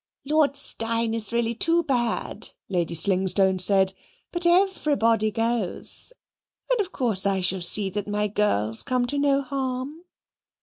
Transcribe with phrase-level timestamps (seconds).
[0.25, 3.93] "Lord Steyne is really too bad," Lady Slingstone said,
[4.31, 6.11] "but everybody goes,
[6.71, 9.99] and of course I shall see that my girls come to no harm."